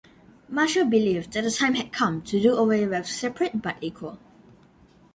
[0.49, 4.17] Marshall believed that the time had come to do away with "separate but equal".